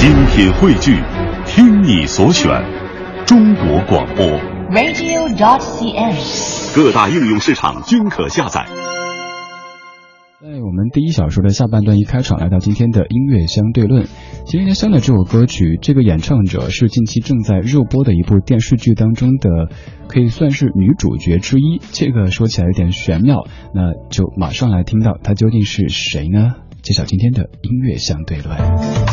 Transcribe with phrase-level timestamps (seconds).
[0.00, 0.96] 精品汇聚，
[1.44, 2.50] 听你所选，
[3.26, 4.24] 中国广播。
[4.70, 6.74] radio.dot.cn，。
[6.74, 8.64] 各大应用市场均可下载。
[10.40, 14.06] 在我们第一小时的下半段一开场，来到今天的音乐相对论。
[14.46, 19.68] 今天相的这首歌曲，这个演唱者是近期正在热播的一部电视剧当中的，
[20.08, 21.78] 可以算是女主角之一。
[21.92, 23.44] 这个说起来有点玄妙，
[23.74, 26.54] 那就马上来听到她究竟是谁呢？
[26.82, 28.56] 介绍今天的音乐相对论。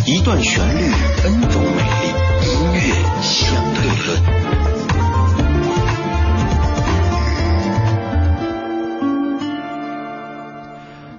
[0.05, 0.81] 一段旋律
[1.25, 2.07] ，N 种美丽，
[2.47, 2.79] 音乐
[3.21, 4.47] 相对论。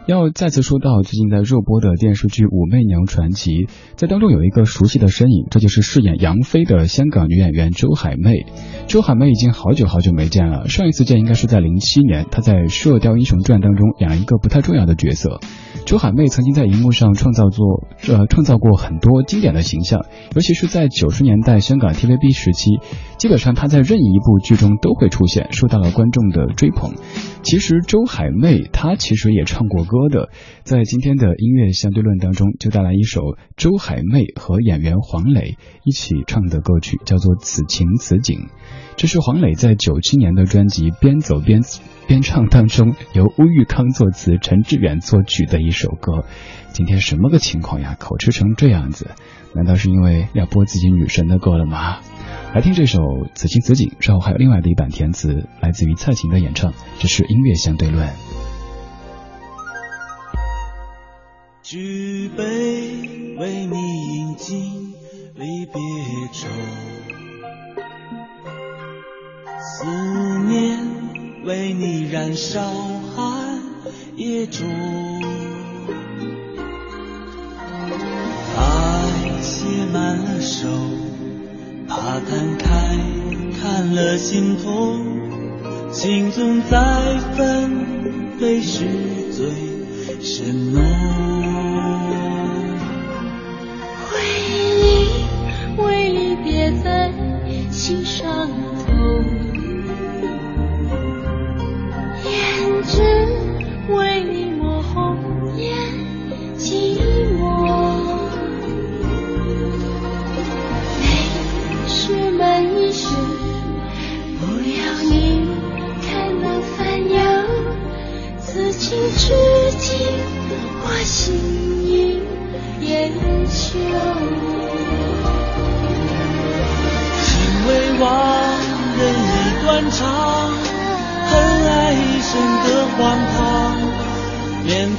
[0.06, 3.50] 要再次说到最近在热播的电视剧《武媚娘传奇》，
[3.94, 8.46] 在当中有一个熟悉的身影，这就是饰演杨妃的香港女演员周海媚。
[8.86, 15.40] 周海媚已经好久好久没见了，上一次见应该是在零七年，她在《射雕英雄传》当中演了一个不太重要的角色。
[15.88, 22.78] 周海媚曾经在荧幕上创造作呃创造过很多经典的形象，尤其是在九十年代香港 TVB 时期，
[23.16, 26.92] 基本上她在任意一部剧中都会出现，受到了观众的追捧。
[27.42, 30.28] 其实周海媚她其实也唱过歌的，
[30.62, 33.22] 在今天的音乐相对论当中，就带来一首
[33.56, 38.40] 周海媚和演员黄磊一起唱的歌曲，叫做《此情此景》。
[38.96, 41.62] 这是黄磊在九七年的专辑《边走边
[42.08, 46.24] 边唱》当中，由乌玉康作词、陈志远作曲的一首首歌。
[46.72, 47.96] 今天什么个情况呀？
[47.98, 49.12] 口吃成这样子，
[49.54, 52.00] 难道是因为要播自己女神的歌了吗？
[52.54, 52.98] 来听这首
[53.34, 56.72] 《此情此景》，之后还有另外的一版填词，来自于蔡琴的演唱。
[56.98, 58.08] 这是音乐相对论。
[61.62, 64.94] 举杯为你饮尽
[65.34, 65.80] 离别
[66.32, 66.48] 愁，
[69.60, 70.78] 思念
[71.44, 72.60] 为你燃烧
[73.14, 73.60] 寒
[74.16, 75.07] 夜中。
[80.60, 80.66] 手，
[81.86, 82.66] 怕摊开
[83.60, 85.06] 看了心痛，
[85.92, 87.70] 心总在纷
[88.40, 88.84] 飞时
[89.36, 89.46] 最
[90.20, 90.82] 深浓。
[94.02, 94.18] 回
[94.50, 95.06] 忆
[95.80, 97.12] 为你别在
[97.70, 98.50] 心上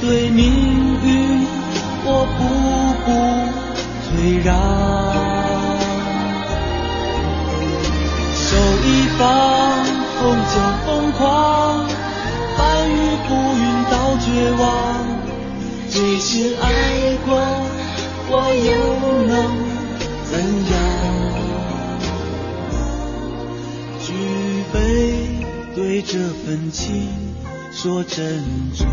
[0.00, 0.42] 对命
[1.04, 1.46] 运，
[2.04, 2.38] 我步
[3.04, 3.08] 步
[4.08, 4.10] 退
[4.42, 4.48] 让。
[8.34, 8.46] 手
[8.82, 8.88] 一
[9.18, 9.22] 放，
[10.18, 10.54] 风就
[10.86, 11.20] 疯狂，
[12.56, 12.96] 翻云
[13.26, 13.92] 覆云到
[14.24, 14.26] 绝
[14.58, 14.62] 望。
[15.90, 16.64] 最心爱
[17.26, 17.28] 过，
[18.30, 18.68] 我又
[19.28, 19.30] 能
[20.30, 20.32] 怎
[20.70, 20.72] 样？
[24.00, 24.08] 举
[24.72, 24.76] 杯
[25.74, 26.12] 对这
[26.44, 26.86] 份情
[27.70, 28.42] 说珍
[28.74, 28.86] 重。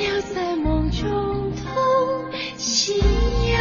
[0.00, 1.62] 留在梦中同
[2.56, 3.60] 信仰。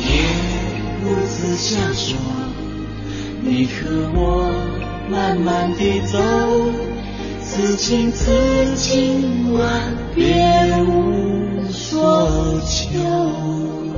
[0.00, 0.06] 夜
[1.02, 2.16] 如此相守，
[3.42, 4.52] 你和我。
[5.10, 6.18] 慢慢地走，
[7.42, 8.32] 此情此
[8.76, 10.24] 景万别
[10.86, 13.91] 无所求。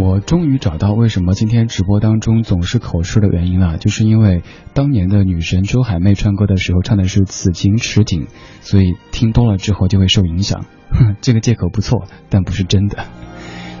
[0.00, 8.26] 我终于找到为什么今天直播当中总是口吃的原因了，就是因为当年的女神周海媚唱歌的时候唱的是此情此景，
[8.62, 10.64] 所以听多了之后就会受影响。
[10.90, 13.04] 哼 这个借口不错，但不是真的。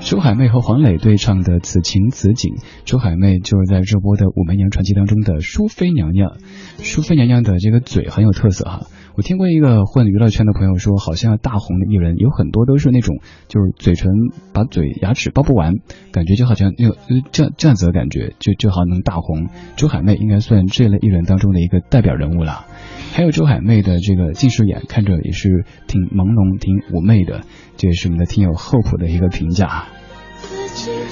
[0.00, 2.54] 周海媚和黄磊对唱的《此情此景》，
[2.84, 6.36] 周海媚就是在热播的《武媚娘传奇》当中的淑妃娘娘。
[6.82, 8.80] 淑妃娘娘的这个嘴很有特色哈，
[9.16, 13.16] 我听过一个混娱乐圈的朋友说，好像大红的艺人有很多都是那种，
[13.48, 14.10] 就是嘴唇
[14.52, 15.74] 把嘴牙齿包不完，
[16.12, 16.96] 感觉就好像有
[17.32, 19.48] 这样这样子的感觉，就就好像能大红。
[19.76, 22.66] 周海媚应该算这类艺人当中的一个代表人物了。
[23.12, 27.42] 还有周海媚的这个近视眼，看着也是挺朦胧、挺妩媚的，
[27.76, 29.86] 这也是我们的听友厚朴的一个评价。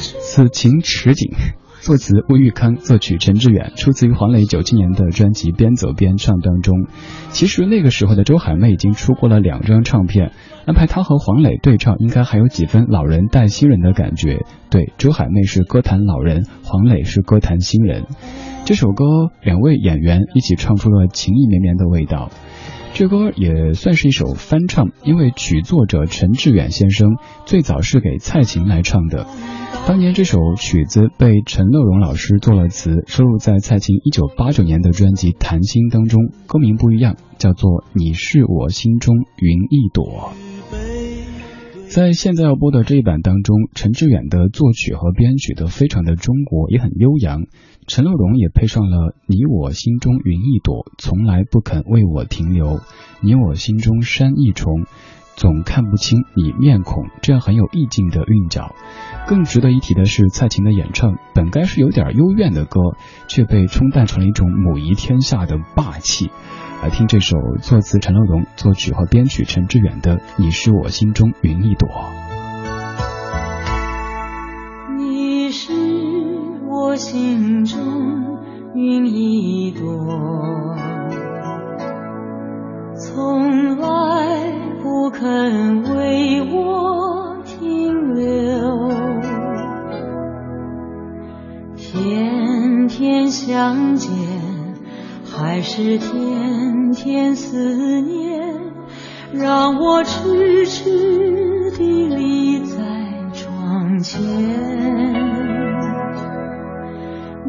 [0.01, 1.33] 此情此景，
[1.81, 6.87] 作词乌玉康，作曲陈志远，出自于黄磊九七年的专辑《边走边唱》当中。
[7.31, 10.33] 其实那个时候的周海媚已经出过了两张唱片，
[10.67, 14.45] 安排她和黄磊对唱，应该还有几分老人带新人的感觉。
[14.71, 18.05] 对，周海媚是歌坛老人，黄磊是歌坛新人。
[18.65, 19.05] 这首歌
[19.43, 22.29] 两位演员一起唱出了情意绵绵的味道。
[22.95, 27.17] 这歌也算是一首翻唱，因为曲作者陈志远先生
[27.47, 29.27] 最早是给蔡琴来唱的。
[29.87, 40.33] 当年这首曲子被陈乐融老师作了词，收录在蔡琴一九八九年的专辑《谈心》当中，歌名不一样，叫做《你是我心中云一朵》。
[41.89, 47.45] 在现在要播的这一版当中，陈志远的作曲和编曲都非常的中国，也很悠扬。
[47.87, 52.81] 陈乐融也配上了“你我心中云一朵，从来不肯为我停留；
[53.23, 54.85] 你我心中山一重，
[55.35, 58.75] 总看不清你面孔”，这样很有意境的韵脚。
[59.29, 62.81] 更值得一提的是，蔡琴的演唱本该是有点幽怨的歌，
[63.27, 66.31] 却被冲淡成了一种母仪天下的霸气。
[66.83, 71.91] 来听这首作词陈乐融、作曲和编曲陈志远的《你是我心中云一朵》。
[74.97, 75.75] 你是
[76.67, 77.79] 我心中
[78.75, 79.85] 云一朵，
[82.97, 84.53] 从来
[84.83, 85.83] 不肯
[93.69, 94.11] 相见。
[95.27, 98.41] 还是天天思念，
[99.31, 102.77] 让我痴痴地立在
[103.35, 104.23] 窗前。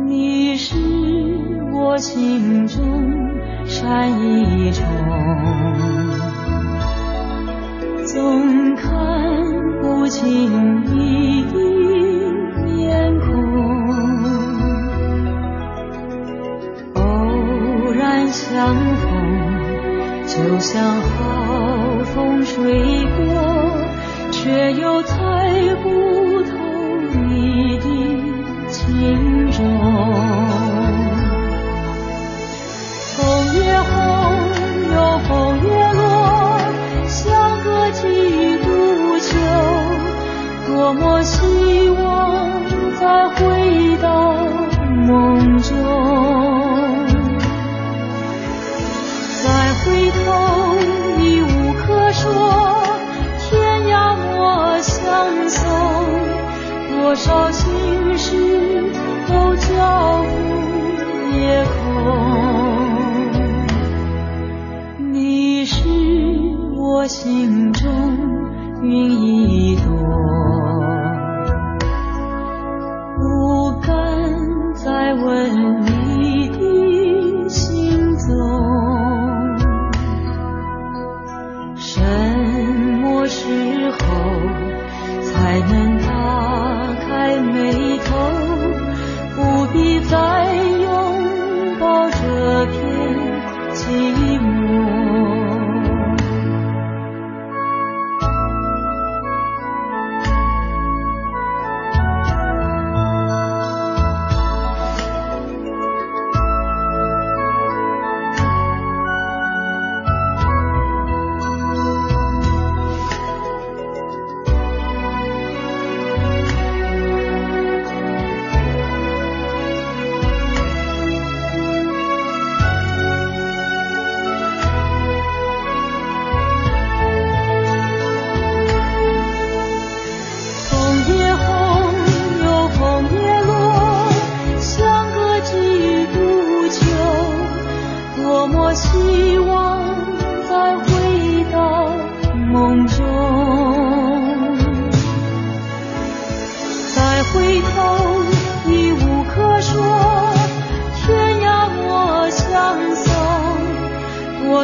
[0.06, 0.76] 你是
[1.74, 2.84] 我心中
[3.66, 4.84] 山一重，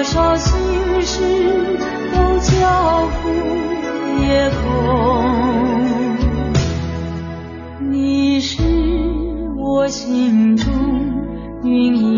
[0.05, 0.53] 多少心
[1.01, 1.19] 事
[2.13, 3.27] 都交付
[4.21, 4.62] 夜空，
[7.89, 8.62] 你是
[9.57, 10.71] 我心中
[11.63, 12.14] 云。